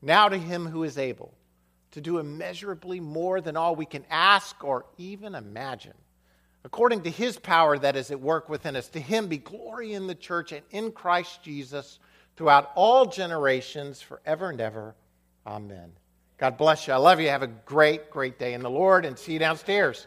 [0.00, 1.34] Now to him who is able
[1.92, 5.94] to do immeasurably more than all we can ask or even imagine.
[6.64, 10.06] According to his power that is at work within us, to him be glory in
[10.06, 11.98] the church and in Christ Jesus
[12.36, 14.94] throughout all generations, forever and ever.
[15.46, 15.92] Amen.
[16.36, 16.92] God bless you.
[16.92, 17.28] I love you.
[17.28, 20.06] Have a great, great day in the Lord and see you downstairs.